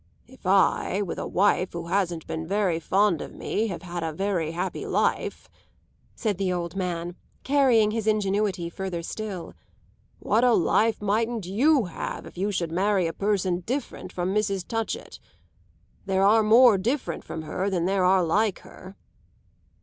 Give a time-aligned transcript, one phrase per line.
[0.25, 4.11] "If I, with a wife who hasn't been very fond of me, have had a
[4.11, 5.47] very happy life,"
[6.15, 9.53] said the old man, carrying his ingenuity further still,
[10.17, 14.67] "what a life mightn't you have if you should marry a person different from Mrs.
[14.67, 15.19] Touchett.
[16.07, 18.95] There are more different from her than there are like her."